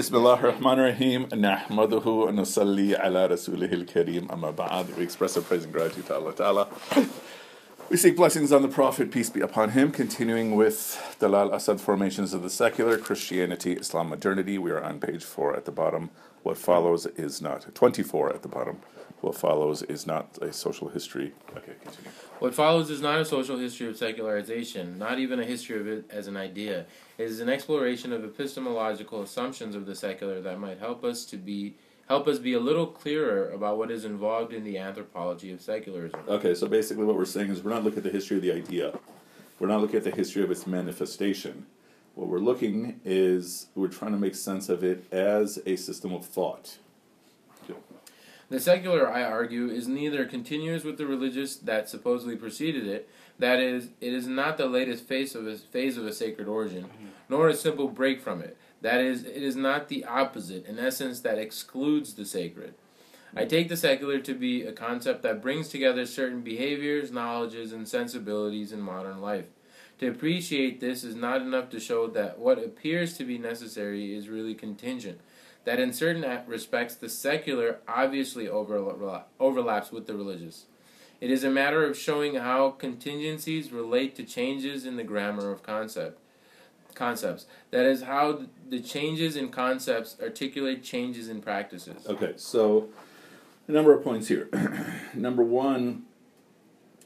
[0.00, 2.96] بسم الله الرحمن الرحيم نحمده ونصلي
[4.96, 6.68] We express our praise and gratitude to Allah Ta'ala.
[7.90, 9.92] We seek blessings on the Prophet, peace be upon him.
[9.92, 14.56] Continuing with Talal Asad formations of the secular Christianity, Islam, modernity.
[14.56, 16.08] We are on page 4 at the bottom.
[16.44, 17.74] What follows is not.
[17.74, 18.78] 24 at the bottom.
[19.20, 21.32] What follows is not a social history.
[21.56, 22.10] Okay, continue.
[22.38, 26.10] What follows is not a social history of secularization, not even a history of it
[26.10, 26.86] as an idea.
[27.18, 31.36] It is an exploration of epistemological assumptions of the secular that might help us to
[31.36, 31.74] be
[32.08, 36.18] help us be a little clearer about what is involved in the anthropology of secularism.
[36.26, 38.50] Okay, so basically what we're saying is we're not looking at the history of the
[38.50, 38.98] idea.
[39.60, 41.66] We're not looking at the history of its manifestation.
[42.14, 46.26] What we're looking is we're trying to make sense of it as a system of
[46.26, 46.78] thought.
[48.50, 53.60] The secular, I argue, is neither continuous with the religious that supposedly preceded it, that
[53.60, 57.06] is, it is not the latest phase of a, phase of a sacred origin, mm-hmm.
[57.28, 58.56] nor a simple break from it.
[58.82, 62.74] That is, it is not the opposite, in essence, that excludes the sacred.
[63.36, 67.86] I take the secular to be a concept that brings together certain behaviors, knowledges, and
[67.86, 69.44] sensibilities in modern life.
[70.00, 74.28] To appreciate this is not enough to show that what appears to be necessary is
[74.28, 75.20] really contingent
[75.64, 80.66] that in certain respects the secular obviously overla- overlaps with the religious.
[81.20, 85.62] It is a matter of showing how contingencies relate to changes in the grammar of
[85.62, 86.18] concept
[86.94, 87.46] concepts.
[87.70, 92.06] That is how the changes in concepts articulate changes in practices.
[92.06, 92.88] Okay, so
[93.68, 94.48] a number of points here.
[95.14, 96.04] Number one,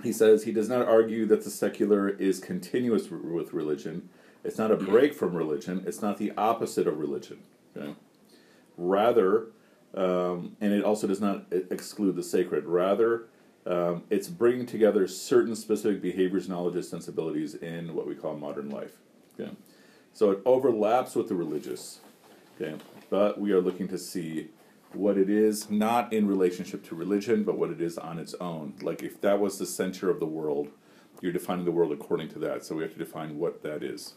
[0.02, 4.08] he says he does not argue that the secular is continuous with religion.
[4.42, 5.84] It's not a break from religion.
[5.86, 7.38] It's not the opposite of religion.
[7.76, 7.94] Okay?
[8.76, 9.48] Rather,
[9.94, 12.64] um, and it also does not exclude the sacred.
[12.64, 13.26] Rather,
[13.66, 18.92] um, it's bringing together certain specific behaviors, knowledges, sensibilities in what we call modern life.
[19.38, 19.52] Okay?
[20.12, 22.00] So it overlaps with the religious.
[22.60, 22.76] Okay?
[23.10, 24.48] But we are looking to see
[24.92, 28.74] what it is, not in relationship to religion, but what it is on its own.
[28.82, 30.68] Like if that was the center of the world,
[31.20, 32.64] you're defining the world according to that.
[32.64, 34.14] So we have to define what that is.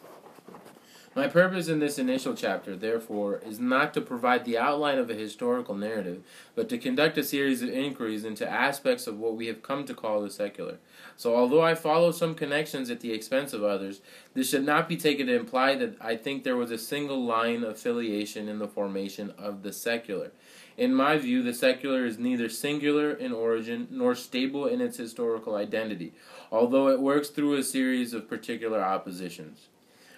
[1.17, 5.15] My purpose in this initial chapter, therefore, is not to provide the outline of a
[5.15, 6.21] historical narrative,
[6.53, 9.95] but to conduct a series of inquiries into aspects of what we have come to
[9.95, 10.77] call the secular.
[11.15, 14.01] So, although I follow some connections at the expense of others,
[14.35, 17.63] this should not be taken to imply that I think there was a single line
[17.63, 20.33] of affiliation in the formation of the secular.
[20.77, 25.55] In my view, the secular is neither singular in origin nor stable in its historical
[25.55, 26.13] identity,
[26.51, 29.69] although it works through a series of particular oppositions.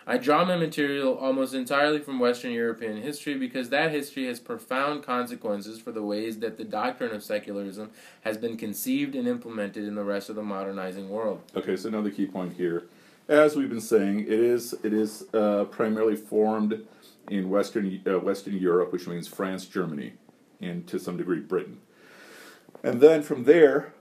[0.09, 5.03] I draw my material almost entirely from Western European history because that history has profound
[5.03, 9.93] consequences for the ways that the doctrine of secularism has been conceived and implemented in
[9.93, 11.43] the rest of the modernizing world.
[11.55, 12.85] Okay, so another key point here.
[13.27, 16.87] As we've been saying, it is it is uh, primarily formed
[17.29, 20.13] in Western uh, Western Europe, which means France, Germany,
[20.59, 21.81] and to some degree Britain.
[22.81, 23.93] And then from there,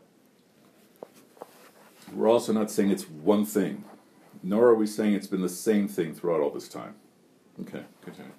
[2.14, 3.84] we're also not saying it's one thing
[4.42, 6.94] nor are we saying it's been the same thing throughout all this time.
[7.60, 8.32] Okay, continue.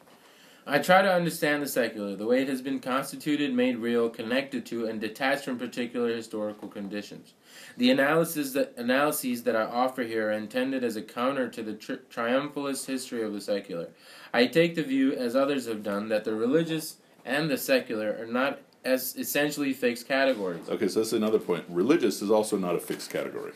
[0.69, 4.67] I try to understand the secular, the way it has been constituted, made real, connected
[4.67, 7.33] to, and detached from particular historical conditions.
[7.77, 11.73] The analysis that, analyses that I offer here are intended as a counter to the
[11.73, 13.89] tri- triumphalist history of the secular.
[14.31, 18.27] I take the view, as others have done, that the religious and the secular are
[18.27, 20.69] not as essentially fixed categories.
[20.69, 21.65] Okay, so that's another point.
[21.67, 23.53] Religious is also not a fixed category,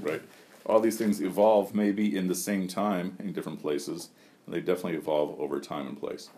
[0.00, 0.22] right?
[0.66, 4.10] All these things evolve maybe in the same time in different places.
[4.46, 6.30] And they definitely evolve over time and place.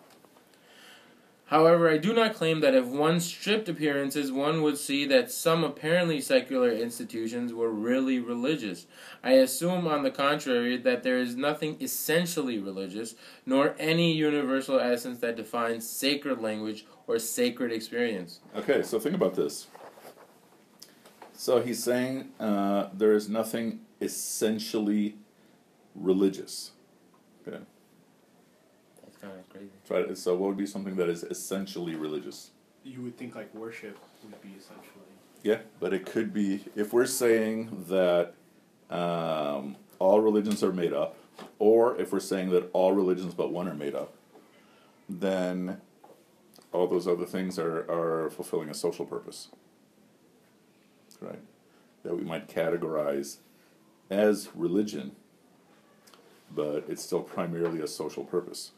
[1.46, 5.62] However, I do not claim that if one stripped appearances, one would see that some
[5.62, 8.86] apparently secular institutions were really religious.
[9.22, 13.14] I assume, on the contrary, that there is nothing essentially religious,
[13.44, 18.40] nor any universal essence that defines sacred language or sacred experience.
[18.56, 19.68] Okay, so think about this.
[21.36, 25.16] So he's saying uh, there is nothing essentially
[25.94, 26.72] religious.
[27.46, 27.58] Okay.
[29.04, 29.70] That's kind of crazy.
[29.88, 30.16] Right.
[30.16, 32.50] So, what would be something that is essentially religious?
[32.84, 35.04] You would think like worship would be essentially.
[35.42, 38.34] Yeah, but it could be if we're saying that
[38.90, 41.16] um, all religions are made up,
[41.58, 44.14] or if we're saying that all religions but one are made up,
[45.08, 45.80] then
[46.72, 49.48] all those other things are, are fulfilling a social purpose.
[51.20, 51.40] Right?
[52.02, 53.38] That we might categorize
[54.10, 55.12] as religion,
[56.54, 58.72] but it's still primarily a social purpose.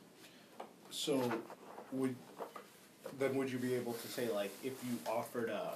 [0.90, 1.20] So,
[1.92, 2.14] would
[3.18, 5.72] then would you be able to say like if you offered a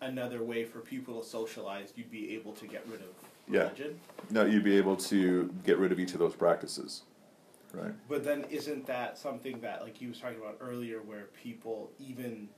[0.00, 3.08] another way for people to socialize, you'd be able to get rid of
[3.48, 4.00] religion?
[4.30, 4.42] Yeah.
[4.42, 7.02] No, you'd be able to get rid of each of those practices,
[7.72, 7.92] Right.
[8.08, 12.48] But then isn't that something that like you was talking about earlier where people even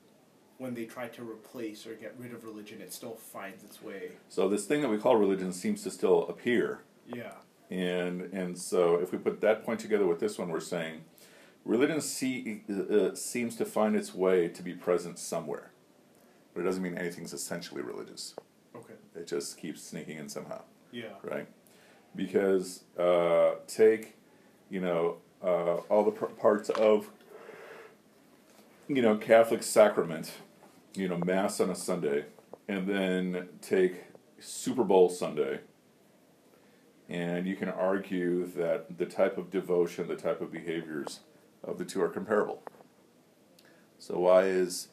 [0.60, 4.12] when they try to replace or get rid of religion it still finds its way.
[4.28, 6.82] So this thing that we call religion seems to still appear.
[7.06, 7.32] Yeah.
[7.70, 11.04] And and so if we put that point together with this one, we're saying
[11.64, 15.70] religion see, uh, seems to find its way to be present somewhere,
[16.52, 18.34] but it doesn't mean anything's essentially religious.
[18.76, 18.94] Okay.
[19.14, 21.14] It just keeps sneaking in somehow, Yeah.
[21.22, 21.46] right?
[22.14, 24.14] Because uh, take,
[24.68, 27.08] you know, uh, all the parts of,
[28.88, 30.32] you know, Catholic sacrament,
[30.94, 32.24] you know, Mass on a Sunday,
[32.68, 34.04] and then take
[34.38, 35.60] Super Bowl Sunday
[37.10, 41.20] and you can argue that the type of devotion, the type of behaviors
[41.64, 42.62] of the two are comparable.
[43.98, 44.88] So why is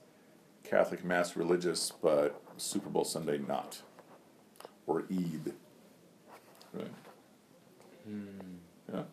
[0.64, 3.84] Catholic Mass religious but Super Bowl Sunday not?
[4.88, 5.54] Or Eid?
[6.74, 6.88] Right.
[8.06, 8.56] Hmm.
[8.92, 9.04] Yeah.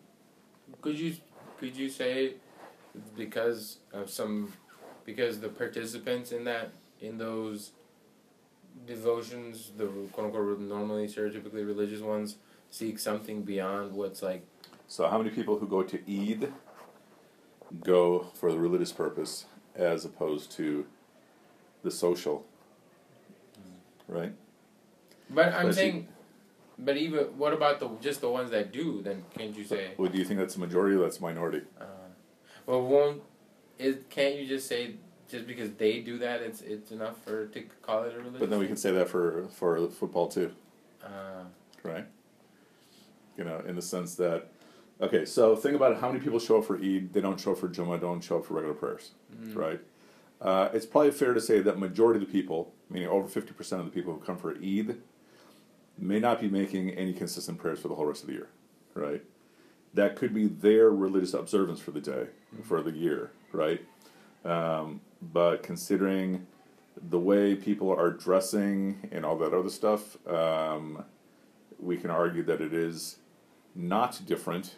[0.81, 1.15] Could you
[1.59, 2.33] could you say
[3.15, 4.51] because of some
[5.05, 6.71] because the participants in that
[7.01, 7.71] in those
[8.87, 12.37] devotions, the quote unquote normally stereotypically religious ones,
[12.71, 14.45] seek something beyond what's like
[14.87, 16.51] So how many people who go to Eid
[17.83, 20.85] go for the religious purpose as opposed to
[21.83, 22.45] the social?
[24.07, 24.33] Right?
[25.29, 26.07] But I'm saying
[26.77, 30.11] but even what about the just the ones that do, then can't you say Well,
[30.11, 31.61] do you think that's a majority or that's minority?
[31.79, 31.85] uh,
[32.65, 33.21] well won't
[33.79, 34.95] is can't you just say
[35.29, 38.39] just because they do that it's it's enough for to call it a religion?
[38.39, 40.51] But then we can say that for for football too.
[41.03, 41.43] uh,
[41.83, 42.05] right?
[43.37, 44.47] You know, in the sense that,
[45.01, 47.51] okay, so think about it, how many people show up for Eid, they don't show
[47.51, 49.81] up for Jummah, don't show up for regular prayers, mm, right?
[50.41, 53.85] Uh, it's probably fair to say that majority of the people, meaning over 50% of
[53.85, 54.97] the people who come for Eid,
[55.97, 58.49] may not be making any consistent prayers for the whole rest of the year,
[58.93, 59.23] right?
[59.93, 62.27] That could be their religious observance for the day,
[62.63, 63.81] for the year, right?
[64.43, 66.45] Um, but considering
[67.09, 71.03] the way people are dressing and all that other stuff, um,
[71.79, 73.17] we can argue that it is
[73.75, 74.75] not different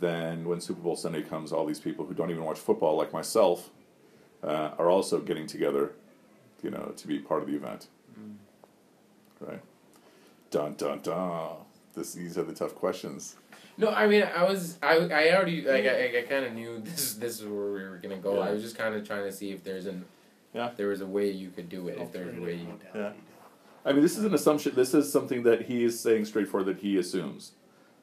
[0.00, 1.52] than when Super Bowl Sunday comes.
[1.52, 3.70] All these people who don't even watch football, like myself,
[4.42, 5.92] uh, are also getting together,
[6.62, 7.88] you know, to be part of the event.
[9.40, 9.62] Right?
[10.50, 11.63] Dun dun dun.
[11.94, 13.36] This, these are the tough questions.
[13.76, 17.14] No, I mean, I was, I, I already, like, I, I kind of knew this,
[17.14, 18.40] this is where we were gonna go.
[18.40, 20.04] I was just kind of trying to see if there's an,
[20.52, 20.70] Yeah.
[20.76, 21.98] there was a way you could do it.
[21.98, 23.18] If there's a way you, Modality.
[23.86, 24.74] I mean, this is an assumption.
[24.74, 27.52] This is something that he is saying straightforward that he assumes,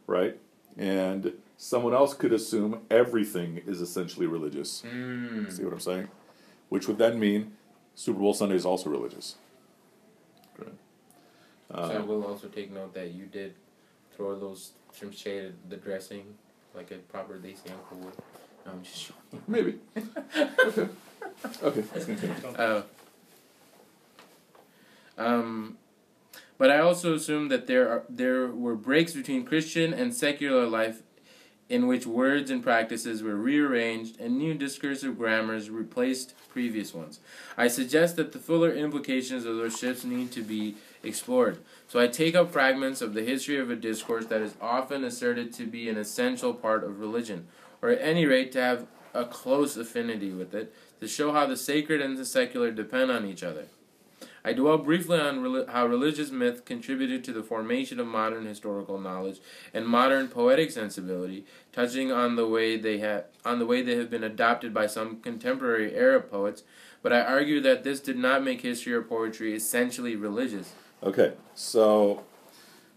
[0.08, 0.38] right?
[0.78, 4.84] And someone else could assume everything is essentially religious.
[4.86, 6.08] mm, See what I'm saying?
[6.70, 7.54] Which would then mean
[7.96, 9.36] Super Bowl Sunday is also religious.
[10.60, 10.70] Right.
[11.72, 13.56] so I Uh, will also take note that you did
[14.16, 16.26] throw those some shade at the dressing,
[16.76, 18.14] like a proper desi uncle would.
[18.66, 19.12] No, I'm just
[19.48, 19.80] maybe.
[20.38, 20.88] okay.
[21.64, 21.84] Okay.
[21.94, 22.36] Let's continue.
[22.56, 22.82] Uh,
[25.18, 25.78] um,
[26.58, 31.02] but I also assume that there are there were breaks between Christian and secular life,
[31.70, 37.20] in which words and practices were rearranged and new discursive grammars replaced previous ones.
[37.58, 41.60] I suggest that the fuller implications of those shifts need to be explored.
[41.88, 45.54] So I take up fragments of the history of a discourse that is often asserted
[45.54, 47.48] to be an essential part of religion,
[47.82, 51.58] or at any rate to have a close affinity with it, to show how the
[51.58, 53.66] sacred and the secular depend on each other.
[54.44, 59.40] I dwell briefly on how religious myth contributed to the formation of modern historical knowledge
[59.72, 64.10] and modern poetic sensibility, touching on the way they have on the way they have
[64.10, 66.64] been adopted by some contemporary Arab poets.
[67.04, 70.74] But I argue that this did not make history or poetry essentially religious.
[71.04, 71.34] Okay.
[71.56, 72.24] So,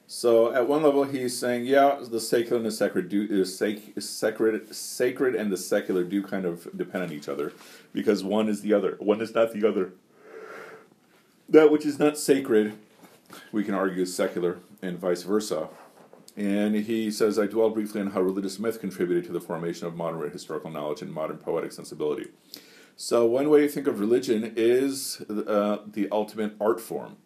[0.07, 3.99] so at one level, he's saying, yeah, the secular and the sacred do is sac-
[3.99, 7.53] sacred, sacred and the secular do kind of depend on each other,
[7.93, 8.97] because one is the other.
[9.01, 9.93] One is not the other.
[11.49, 12.75] That which is not sacred,
[13.53, 15.69] we can argue is secular, and vice versa.
[16.37, 19.95] And he says, I dwell briefly on how religious myth contributed to the formation of
[19.95, 22.29] modern historical knowledge and modern poetic sensibility.
[22.97, 27.17] So, one way to think of religion is uh, the ultimate art form.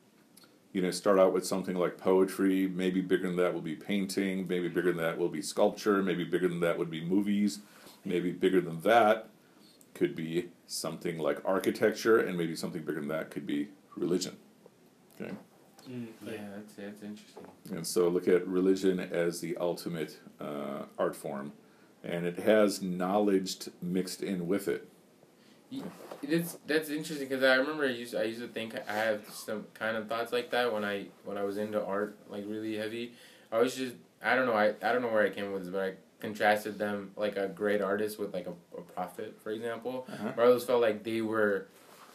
[0.73, 4.47] You know, start out with something like poetry, maybe bigger than that will be painting,
[4.47, 7.61] maybe bigger than that will be sculpture, maybe bigger than that would be movies,
[8.05, 9.29] maybe bigger than that
[9.95, 14.37] could be something like architecture, and maybe something bigger than that could be religion.
[15.21, 15.33] Okay?
[15.91, 17.45] Mm, Yeah, that's that's interesting.
[17.71, 21.53] And so look at religion as the ultimate uh, art form,
[22.05, 24.87] and it has knowledge mixed in with it.
[26.23, 29.67] It's that's interesting because I remember I used I used to think I have some
[29.75, 33.13] kind of thoughts like that when I when I was into art like really heavy.
[33.53, 35.71] I was just I don't know I, I don't know where I came with this,
[35.73, 40.07] but I contrasted them like a great artist with like a, a prophet, for example.
[40.13, 40.33] Uh-huh.
[40.35, 41.69] Where I always felt like they were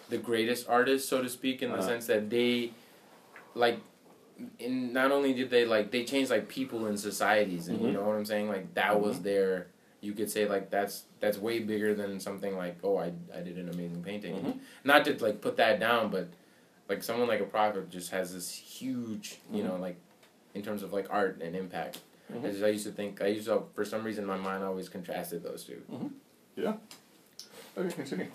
[0.09, 1.87] the greatest artists, so to speak, in the Uh-huh.
[1.87, 2.71] sense that they
[3.55, 3.79] like
[4.59, 7.93] in not only did they like they changed like people in societies and you Mhm.
[7.93, 8.49] know what I'm saying?
[8.49, 9.23] Like that was Mhm.
[9.23, 9.67] their
[10.03, 13.57] you could say like that's that's way bigger than something like oh I, I did
[13.57, 14.59] an amazing painting Mhm.
[14.83, 16.27] not to like put that down but
[16.89, 19.67] like someone like a prophet just has this huge you Mhm.
[19.67, 19.97] know like
[20.53, 21.99] in terms of like art and impact
[22.33, 22.45] Mhm.
[22.45, 24.89] I, just, I used to think I used to for some reason my mind always
[24.89, 25.81] contrasted those two
[26.55, 26.73] yeah
[27.77, 28.27] Okay, continue.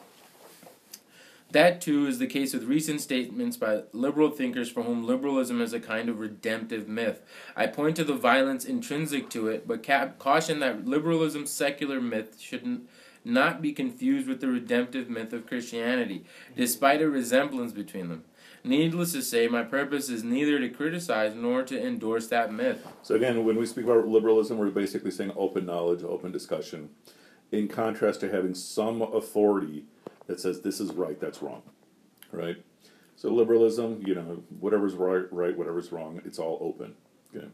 [1.52, 5.72] That too is the case with recent statements by liberal thinkers for whom liberalism is
[5.72, 7.22] a kind of redemptive myth.
[7.56, 12.38] I point to the violence intrinsic to it, but ca- caution that liberalism's secular myth
[12.38, 12.82] should
[13.24, 16.24] not be confused with the redemptive myth of Christianity,
[16.54, 18.24] despite a resemblance between them.
[18.62, 22.86] Needless to say, my purpose is neither to criticize nor to endorse that myth.
[23.02, 26.90] So again, when we speak about liberalism, we're basically saying open knowledge, open discussion,
[27.50, 29.84] in contrast to having some authority
[30.28, 31.62] that says this is right, that's wrong,
[32.30, 32.56] right?
[33.16, 36.94] So liberalism, you know, whatever's right, right, whatever's wrong, it's all open.
[37.34, 37.48] Okay,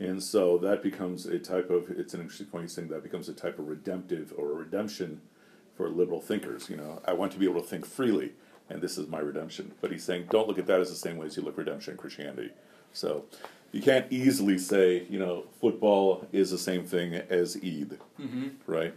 [0.00, 1.90] and so that becomes a type of.
[1.90, 2.64] It's an interesting point.
[2.64, 5.20] He's saying that becomes a type of redemptive or a redemption
[5.76, 6.68] for liberal thinkers.
[6.68, 8.32] You know, I want to be able to think freely,
[8.68, 9.72] and this is my redemption.
[9.80, 11.92] But he's saying don't look at that as the same way as you look redemption
[11.92, 12.50] in Christianity.
[12.92, 13.26] So
[13.72, 18.48] you can't easily say, you know, football is the same thing as Eid, Mm-hmm.
[18.66, 18.92] right?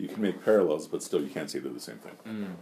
[0.00, 2.16] You can make parallels, but still you can't say they're the same thing.
[2.26, 2.54] Mm.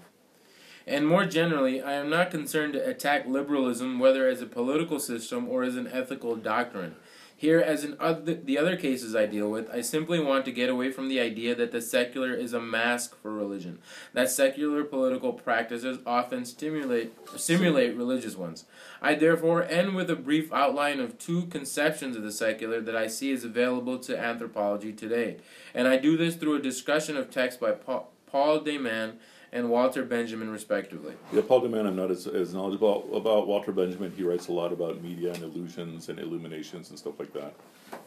[0.86, 5.48] And more generally, I am not concerned to attack liberalism whether as a political system
[5.48, 6.96] or as an ethical doctrine.
[7.38, 10.68] Here, as in other, the other cases I deal with, I simply want to get
[10.68, 13.78] away from the idea that the secular is a mask for religion,
[14.12, 18.64] that secular political practices often stimulate simulate religious ones.
[19.00, 23.06] I therefore end with a brief outline of two conceptions of the secular that I
[23.06, 25.36] see as available to anthropology today,
[25.72, 29.20] and I do this through a discussion of texts by Paul, Paul de Man
[29.52, 31.14] and Walter Benjamin, respectively.
[31.32, 34.12] Yeah, Paul de Man, I'm not as, as knowledgeable about Walter Benjamin.
[34.16, 37.54] He writes a lot about media and illusions and illuminations and stuff like that.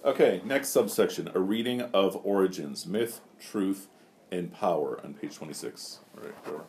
[0.05, 3.87] Okay, next subsection a reading of origins, myth, truth,
[4.31, 5.99] and power on page 26.
[6.17, 6.61] All right, go.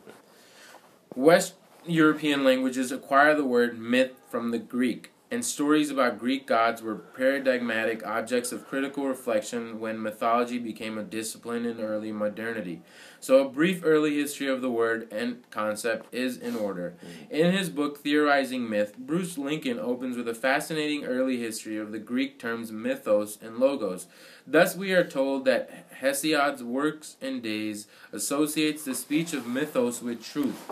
[1.15, 6.83] West European languages acquire the word myth from the Greek, and stories about Greek gods
[6.83, 12.83] were paradigmatic objects of critical reflection when mythology became a discipline in early modernity.
[13.19, 16.97] So, a brief early history of the word and concept is in order.
[17.01, 17.35] Hmm.
[17.35, 21.99] In his book Theorizing Myth, Bruce Lincoln opens with a fascinating early history of the
[21.99, 24.09] Greek terms mythos and logos.
[24.47, 30.23] Thus, we are told that Hesiod's Works and Days associates the speech of mythos with
[30.23, 30.71] truth.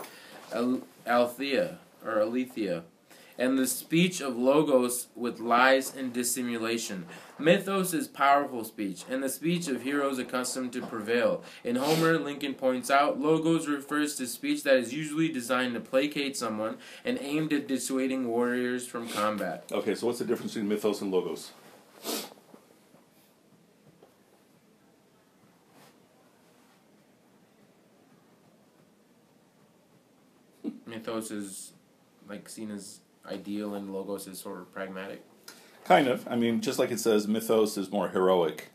[0.53, 2.83] Al- Althea or Alethea,
[3.37, 7.05] and the speech of Logos with lies and dissimulation.
[7.39, 11.43] Mythos is powerful speech, and the speech of heroes accustomed to prevail.
[11.63, 16.37] In Homer, Lincoln points out, Logos refers to speech that is usually designed to placate
[16.37, 19.65] someone and aimed at dissuading warriors from combat.
[19.71, 21.51] Okay, so what's the difference between mythos and logos?
[30.85, 31.71] Mythos is
[32.27, 35.23] like seen as ideal, and Logos is sort of pragmatic.
[35.85, 36.27] Kind of.
[36.27, 38.69] I mean, just like it says, mythos is more heroic,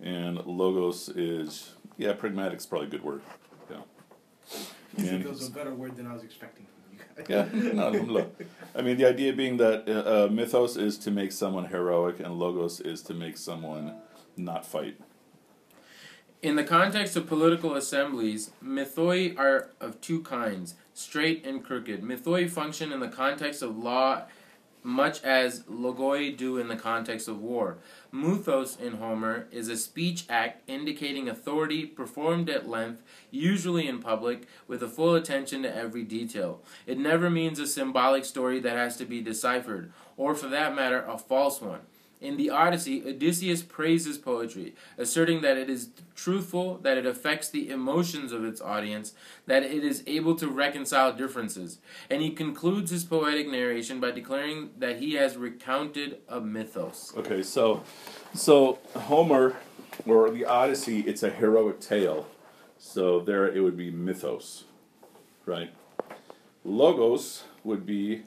[0.00, 3.22] and logos is, yeah, pragmatic is probably a good word.
[3.70, 3.76] Yeah.
[4.96, 7.26] And- That was a better word than I was expecting from you guys.
[7.28, 8.26] Yeah, no, alhamdulillah.
[8.74, 12.38] I mean, the idea being that uh, uh, mythos is to make someone heroic, and
[12.40, 13.94] logos is to make someone
[14.36, 15.00] not fight.
[16.42, 22.02] In the context of political assemblies, mythoi are of two kinds, straight and crooked.
[22.02, 24.22] Mythoi function in the context of law
[24.84, 27.78] much as logoi do in the context of war.
[28.12, 34.46] Muthos in Homer is a speech act indicating authority performed at length, usually in public,
[34.68, 36.62] with a full attention to every detail.
[36.86, 41.02] It never means a symbolic story that has to be deciphered, or for that matter,
[41.02, 41.80] a false one.
[42.24, 47.68] In the Odyssey, Odysseus praises poetry, asserting that it is truthful, that it affects the
[47.68, 49.12] emotions of its audience,
[49.46, 51.80] that it is able to reconcile differences.
[52.08, 57.12] And he concludes his poetic narration by declaring that he has recounted a mythos.
[57.14, 57.84] Okay, so,
[58.32, 59.56] so Homer,
[60.06, 62.26] or the Odyssey, it's a heroic tale.
[62.78, 64.64] So there, it would be mythos,
[65.44, 65.70] right?
[66.64, 68.22] Logos would be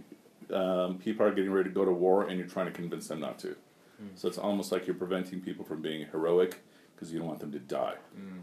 [0.53, 3.19] um, people are getting ready to go to war, and you're trying to convince them
[3.19, 3.55] not to.
[4.15, 6.61] So it's almost like you're preventing people from being heroic
[6.95, 7.95] because you don't want them to die.
[8.17, 8.41] Mm.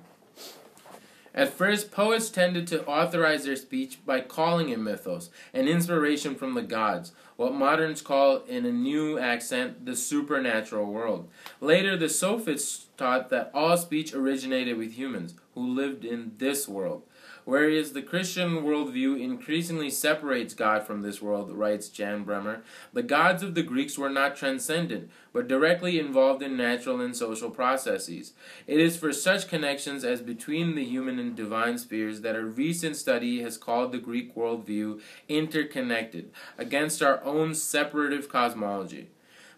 [1.34, 6.54] At first, poets tended to authorize their speech by calling it mythos, an inspiration from
[6.54, 11.28] the gods, what moderns call, in a new accent, the supernatural world.
[11.60, 17.02] Later, the sophists taught that all speech originated with humans, who lived in this world.
[17.44, 23.42] Whereas the Christian worldview increasingly separates God from this world, writes Jan Bremmer, the gods
[23.42, 28.32] of the Greeks were not transcendent, but directly involved in natural and social processes.
[28.66, 32.96] It is for such connections as between the human and divine spheres that a recent
[32.96, 39.08] study has called the Greek worldview interconnected, against our own separative cosmology.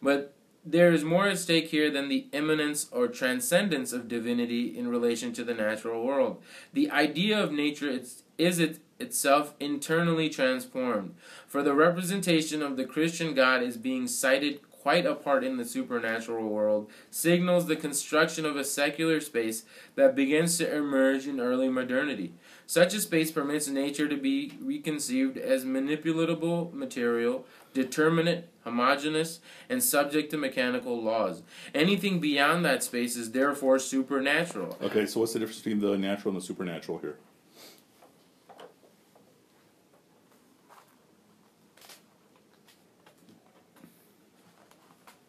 [0.03, 0.35] But
[0.67, 5.33] there is more at stake here than the immanence or transcendence of divinity in relation
[5.35, 6.43] to the natural world.
[6.73, 11.15] The idea of nature is, is it itself internally transformed,
[11.47, 16.49] for the representation of the Christian God is being cited quite apart in the supernatural
[16.49, 19.65] world, signals the construction of a secular space
[19.97, 22.33] that begins to emerge in early modernity.
[22.69, 30.31] Such a space permits nature to be reconceived as manipulatable material, determinate, homogeneous, and subject
[30.31, 31.43] to mechanical laws.
[31.75, 34.79] Anything beyond that space is therefore supernatural.
[34.81, 37.17] Okay, so what's the difference between the natural and the supernatural here?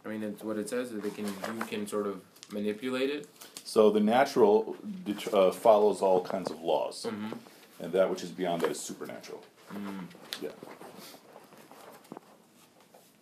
[0.07, 2.21] I mean, it's what it says that they can you can sort of
[2.51, 3.27] manipulate it.
[3.65, 7.33] So the natural det- uh, follows all kinds of laws, Mm-hmm.
[7.83, 9.43] and that which is beyond that is supernatural.
[10.41, 10.49] Yeah.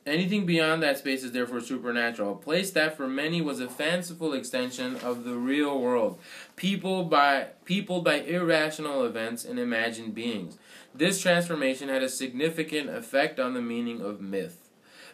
[0.05, 4.33] Anything beyond that space is therefore supernatural, a place that for many was a fanciful
[4.33, 6.19] extension of the real world,
[6.55, 10.59] peopled by peopled by irrational events and imagined beings.
[10.93, 14.64] This transformation had a significant effect on the meaning of myth.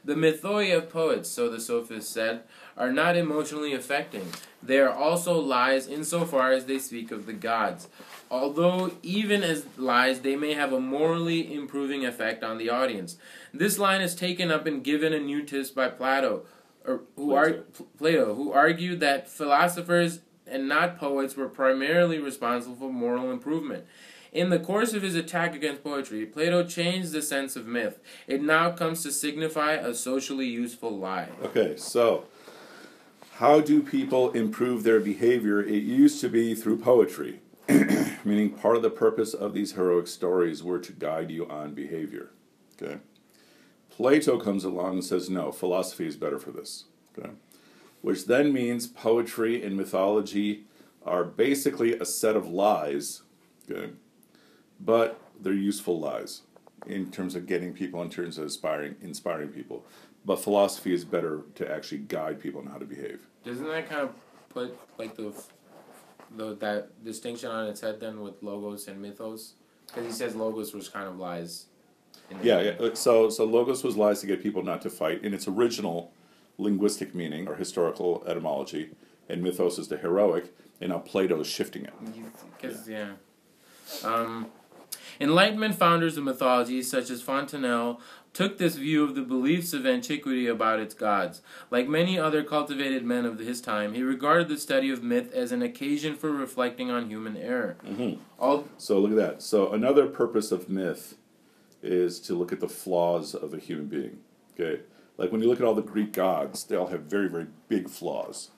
[0.03, 2.41] The mythoi of poets, so the sophists said,
[2.75, 4.27] are not emotionally affecting.
[4.63, 7.88] They are also lies insofar as they speak of the gods.
[8.29, 13.17] Although, even as lies, they may have a morally improving effect on the audience.
[13.53, 16.46] This line is taken up and given a new twist by Plato,
[16.86, 17.63] or who Plato.
[17.74, 23.86] Pl- Plato, who argued that philosophers and not poets were primarily responsible for moral improvement.
[24.31, 28.00] In the course of his attack against poetry, Plato changed the sense of myth.
[28.27, 31.27] It now comes to signify a socially useful lie.
[31.44, 32.25] Okay, so
[33.33, 35.61] how do people improve their behavior?
[35.61, 37.41] It used to be through poetry,
[38.24, 42.29] meaning part of the purpose of these heroic stories were to guide you on behavior.
[42.81, 43.00] Okay,
[43.89, 46.85] Plato comes along and says, no, philosophy is better for this.
[47.17, 47.31] Okay,
[48.00, 50.63] which then means poetry and mythology
[51.05, 53.24] are basically a set of lies.
[53.70, 53.91] Okay,
[54.83, 56.41] but they're useful lies
[56.85, 59.85] in terms of getting people, in terms of inspiring, inspiring people.
[60.25, 63.27] But philosophy is better to actually guide people on how to behave.
[63.44, 64.13] Doesn't that kind of
[64.50, 65.33] put like the,
[66.35, 69.53] the that distinction on its head then with logos and mythos?
[69.87, 71.65] Because he says logos was kind of lies.
[72.44, 72.89] Yeah, yeah.
[72.94, 76.11] So, so logos was lies to get people not to fight in its original
[76.57, 78.91] linguistic meaning or historical etymology,
[79.27, 80.53] and mythos is the heroic.
[80.79, 81.94] And now Plato is shifting it.
[82.59, 83.11] Because yeah.
[84.03, 84.48] Um,
[85.22, 88.01] Enlightenment founders of mythology, such as Fontenelle,
[88.34, 91.42] took this view of the beliefs of antiquity about its gods.
[91.70, 95.51] Like many other cultivated men of his time, he regarded the study of myth as
[95.51, 97.77] an occasion for reflecting on human error.
[97.86, 98.20] Mm-hmm.
[98.40, 99.42] All So look at that.
[99.42, 101.18] So another purpose of myth
[101.84, 104.20] is to look at the flaws of a human being.
[104.53, 104.81] Okay,
[105.18, 107.90] like when you look at all the Greek gods, they all have very very big
[107.90, 108.51] flaws.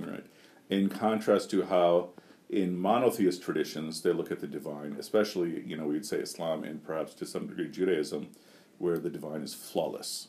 [0.00, 0.26] All right.
[0.68, 2.10] In contrast to how
[2.48, 6.82] in monotheist traditions they look at the divine, especially you know we'd say Islam and
[6.84, 8.28] perhaps to some degree Judaism,
[8.78, 10.28] where the divine is flawless.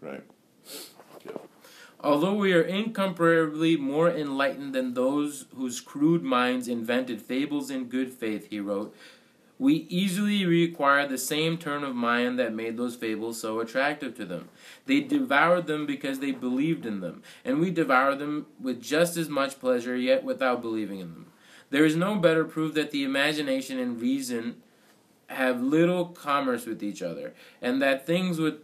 [0.00, 0.24] Right.
[1.24, 1.38] Yeah.
[2.00, 8.12] Although we are incomparably more enlightened than those whose crude minds invented fables in good
[8.12, 8.94] faith, he wrote,
[9.58, 14.24] we easily require the same turn of mind that made those fables so attractive to
[14.24, 14.48] them.
[14.86, 19.28] They devoured them because they believed in them, and we devour them with just as
[19.28, 21.26] much pleasure, yet without believing in them.
[21.70, 24.62] There is no better proof that the imagination and reason
[25.28, 28.56] have little commerce with each other, and that things with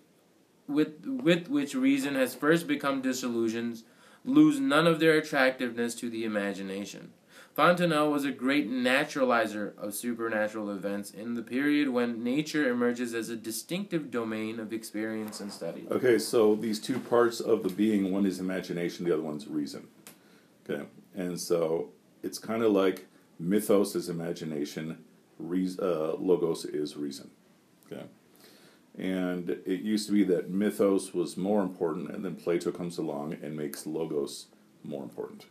[0.66, 3.84] with with which reason has first become disillusions
[4.24, 7.12] lose none of their attractiveness to the imagination.
[7.60, 13.28] Fontenelle was a great naturalizer of supernatural events in the period when nature emerges as
[13.28, 15.86] a distinctive domain of experience and study.
[15.90, 19.88] Okay, so these two parts of the being, one is imagination, the other one's reason.
[20.64, 21.90] Okay, and so
[22.22, 23.06] it's kind of like
[23.38, 25.04] mythos is imagination,
[25.38, 27.28] reas uh, logos is reason.
[27.92, 28.06] Okay,
[28.98, 33.34] and it used to be that mythos was more important, and then Plato comes along
[33.42, 34.46] and makes logos
[34.82, 35.44] more important.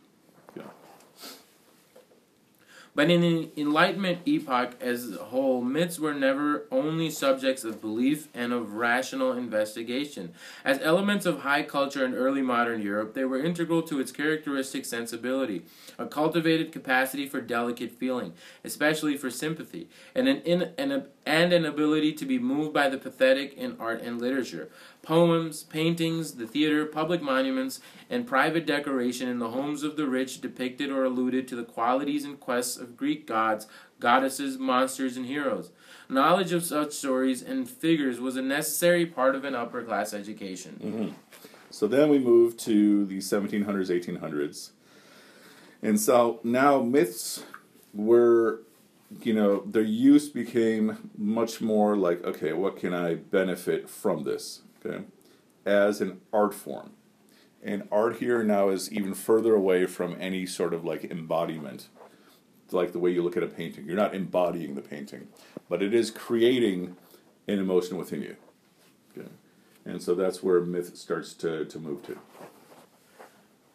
[2.94, 8.28] But in the Enlightenment epoch as a whole, myths were never only subjects of belief
[8.34, 10.34] and of rational investigation.
[10.64, 14.84] As elements of high culture in early modern Europe, they were integral to its characteristic
[14.84, 15.62] sensibility,
[15.98, 18.32] a cultivated capacity for delicate feeling,
[18.64, 22.98] especially for sympathy, and an, in, an, and an ability to be moved by the
[22.98, 24.70] pathetic in art and literature.
[25.02, 30.40] Poems, paintings, the theater, public monuments, and private decoration in the homes of the rich
[30.40, 33.66] depicted or alluded to the qualities and quests of Greek gods,
[34.00, 35.70] goddesses, monsters, and heroes.
[36.08, 40.80] Knowledge of such stories and figures was a necessary part of an upper class education.
[40.82, 41.14] Mm-hmm.
[41.70, 44.70] So then we move to the 1700s, 1800s.
[45.82, 47.44] And so now myths
[47.94, 48.62] were,
[49.22, 54.62] you know, their use became much more like, okay, what can I benefit from this?
[54.84, 55.04] okay,
[55.64, 56.92] as an art form.
[57.62, 61.88] And art here now is even further away from any sort of like embodiment,
[62.70, 63.84] like the way you look at a painting.
[63.84, 65.28] You're not embodying the painting,
[65.68, 66.96] but it is creating
[67.46, 68.36] an emotion within you.
[69.16, 69.28] Okay.
[69.84, 72.18] And so that's where myth starts to, to move to.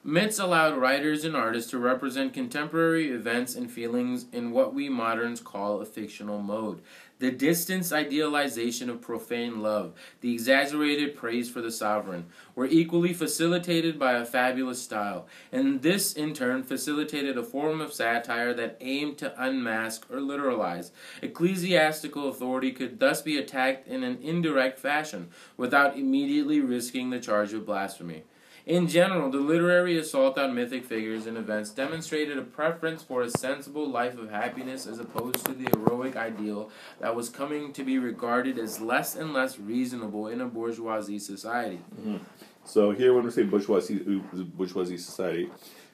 [0.07, 5.41] Myths allowed writers and artists to represent contemporary events and feelings in what we moderns
[5.41, 6.83] call a fictional mode.
[7.17, 13.97] The distant idealization of profane love, the exaggerated praise for the sovereign, were equally facilitated
[13.97, 19.17] by a fabulous style, and this in turn facilitated a form of satire that aimed
[19.17, 20.91] to unmask or literalize.
[21.23, 27.53] Ecclesiastical authority could thus be attacked in an indirect fashion, without immediately risking the charge
[27.53, 28.23] of blasphemy.
[28.65, 33.30] In general, the literary assault on mythic figures and events demonstrated a preference for a
[33.30, 37.99] sensible life of happiness as opposed to the heroic ideal that was coming to be
[37.99, 41.80] regarded as less and less reasonable in a bourgeoisie society.
[41.95, 42.17] Mm-hmm.
[42.65, 43.99] So here, when we say bourgeoisie,
[44.34, 45.51] bourgeoisie society,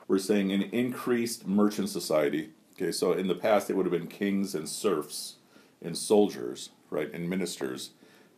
[0.08, 2.52] we're saying an increased merchant society.
[2.78, 5.36] Okay, so in the past it would have been kings and serfs
[5.82, 7.90] and soldiers, right, and ministers.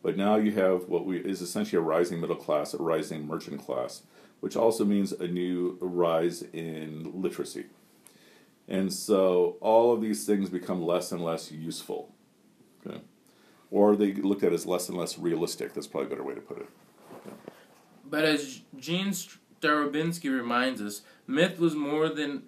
[0.02, 3.64] But now you have what we is essentially a rising middle class, a rising merchant
[3.64, 4.02] class
[4.44, 7.64] which also means a new rise in literacy.
[8.68, 12.12] And so all of these things become less and less useful.
[12.86, 13.00] Okay?
[13.70, 15.72] Or they looked at as less and less realistic.
[15.72, 16.68] That's probably a better way to put it.
[17.26, 17.36] Okay.
[18.04, 22.42] But as Jean Starobinski reminds us, myth was more than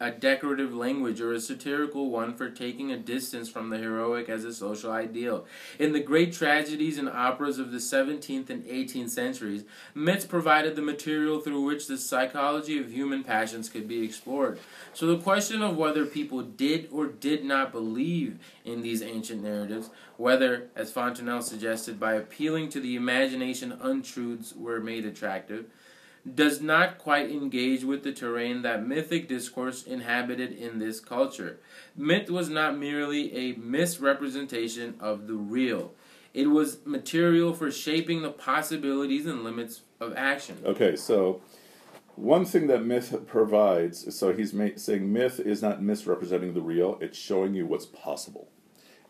[0.00, 4.44] a decorative language or a satirical one for taking a distance from the heroic as
[4.44, 5.46] a social ideal.
[5.78, 9.64] In the great tragedies and operas of the 17th and 18th centuries,
[9.94, 14.58] myths provided the material through which the psychology of human passions could be explored.
[14.94, 19.90] So the question of whether people did or did not believe in these ancient narratives,
[20.16, 25.66] whether, as Fontenelle suggested, by appealing to the imagination untruths were made attractive,
[26.34, 31.58] does not quite engage with the terrain that mythic discourse inhabited in this culture.
[31.96, 35.92] Myth was not merely a misrepresentation of the real.
[36.34, 40.58] It was material for shaping the possibilities and limits of action.
[40.64, 41.40] Okay, so
[42.16, 46.98] one thing that myth provides, so he's ma- saying myth is not misrepresenting the real,
[47.00, 48.48] it's showing you what's possible.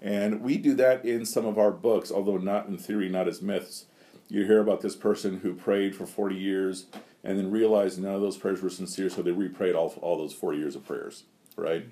[0.00, 3.42] And we do that in some of our books, although not in theory, not as
[3.42, 3.86] myths
[4.28, 6.86] you hear about this person who prayed for 40 years
[7.24, 10.34] and then realized none of those prayers were sincere, so they reprayed all, all those
[10.34, 11.24] 40 years of prayers,
[11.56, 11.86] right?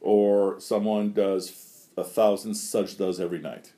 [0.00, 3.72] Or someone does a thousand sajdas every night,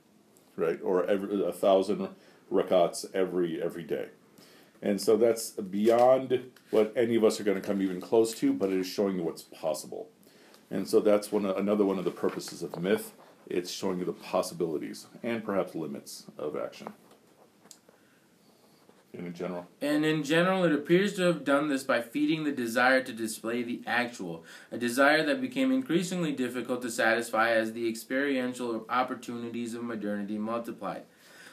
[0.56, 0.78] right?
[0.82, 2.08] Or every, a thousand
[2.52, 4.08] rakats every every day.
[4.82, 8.52] And so that's beyond what any of us are going to come even close to,
[8.52, 10.08] but it is showing you what's possible.
[10.70, 13.12] And so that's one another one of the purposes of myth.
[13.48, 16.92] It's showing you the possibilities and perhaps limits of action
[19.12, 19.66] in general.
[19.80, 23.62] And in general, it appears to have done this by feeding the desire to display
[23.62, 29.82] the actual, a desire that became increasingly difficult to satisfy as the experiential opportunities of
[29.82, 31.04] modernity multiplied.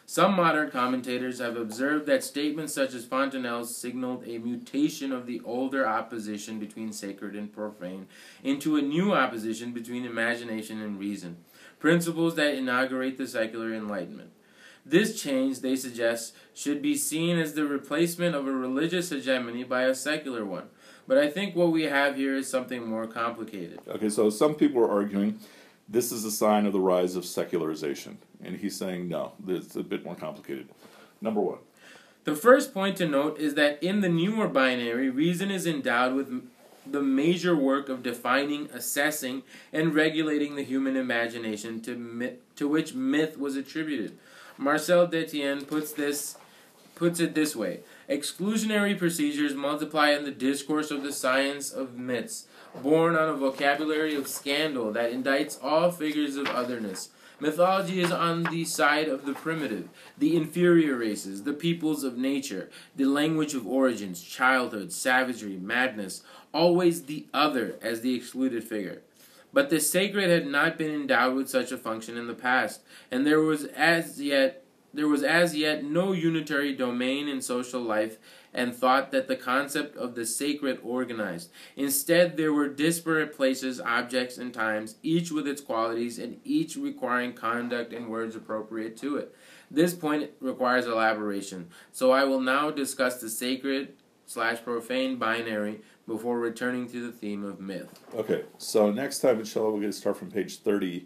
[0.06, 5.42] Some modern commentators have observed that statements such as Fontenelle's signaled a mutation of the
[5.46, 8.08] older opposition between sacred and profane
[8.44, 11.38] into a new opposition between imagination and reason,
[11.80, 14.32] principles that inaugurate the secular enlightenment.
[14.86, 19.84] This change, they suggest, should be seen as the replacement of a religious hegemony by
[19.84, 20.70] a secular one.
[21.08, 23.80] But I think what we have here is something more complicated.
[23.88, 25.40] Okay, so some people are arguing
[25.88, 28.18] this is a sign of the rise of secularization.
[28.44, 30.70] And he's saying no, it's a bit more complicated.
[31.22, 31.60] Number one.
[32.24, 36.50] The first point to note is that in the newer binary, reason is endowed with
[36.86, 42.94] the major work of defining, assessing, and regulating the human imagination to, myth, to which
[42.94, 44.18] myth was attributed.
[44.58, 46.38] Marcel Detienne puts this
[46.96, 52.46] puts it this way: exclusionary procedures multiply in the discourse of the science of myths,
[52.82, 57.10] born on a vocabulary of scandal that indicts all figures of otherness.
[57.40, 62.70] Mythology is on the side of the primitive, the inferior races, the peoples of nature,
[62.96, 66.22] the language of origins, childhood, savagery, madness,
[66.54, 69.02] always the other as the excluded figure.
[69.54, 73.26] But the sacred had not been endowed with such a function in the past, and
[73.26, 78.20] there was as yet there was as yet no unitary domain in social life
[78.54, 81.50] and thought that the concept of the sacred organized.
[81.76, 87.34] Instead, there were disparate places, objects, and times, each with its qualities and each requiring
[87.34, 89.36] conduct and words appropriate to it.
[89.72, 93.94] This point requires elaboration, so I will now discuss the sacred
[94.28, 98.00] slash profane binary before returning to the theme of myth.
[98.16, 101.06] Okay, so next time, inshallah, we're going to start from page 30.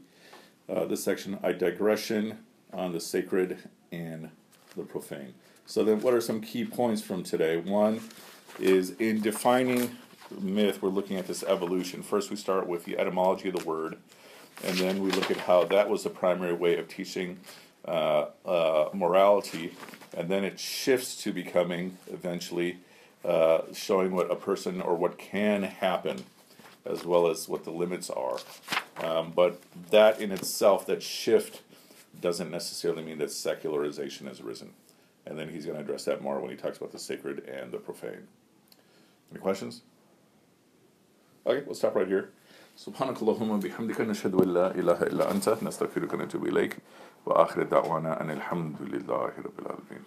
[0.69, 2.39] Uh, this section, I digression
[2.73, 4.29] on the sacred and
[4.75, 5.33] the profane.
[5.65, 7.57] So then, what are some key points from today?
[7.57, 8.01] One
[8.59, 9.97] is in defining
[10.39, 12.01] myth, we're looking at this evolution.
[12.01, 13.97] First, we start with the etymology of the word,
[14.63, 17.39] and then we look at how that was the primary way of teaching
[17.85, 19.73] uh, uh, morality,
[20.15, 22.79] and then it shifts to becoming eventually
[23.24, 26.24] uh, showing what a person or what can happen,
[26.84, 28.38] as well as what the limits are.
[29.02, 31.62] Um, but that in itself, that shift,
[32.20, 34.70] doesn't necessarily mean that secularization has arisen.
[35.24, 37.72] And then he's going to address that more when he talks about the sacred and
[37.72, 38.26] the profane.
[39.30, 39.82] Any questions?
[41.46, 42.32] Okay, we'll stop right here.
[42.76, 46.76] سبحانك اللهم وبحمدك نشهد أن لا إله إلا أنت نستغفرك ونتوب إليك
[47.26, 50.02] وآخر دعوانا أن الحمد لله رب العالمين